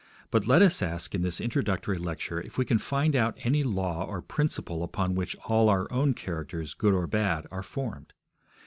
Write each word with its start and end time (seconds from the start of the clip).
But 0.31 0.47
let 0.47 0.63
us 0.63 0.81
ask 0.81 1.13
in 1.13 1.21
this 1.21 1.39
introductory 1.39 1.99
lecture 1.99 2.41
if 2.41 2.57
we 2.57 2.65
can 2.65 2.79
find 2.79 3.15
out 3.15 3.37
any 3.43 3.61
law 3.63 4.03
or 4.03 4.19
principle 4.23 4.81
upon 4.81 5.13
which 5.13 5.35
all 5.45 5.69
our 5.69 5.85
own 5.93 6.15
characters, 6.15 6.73
good 6.73 6.95
or 6.95 7.05
bad, 7.05 7.45
are 7.51 7.61
formed. 7.61 8.11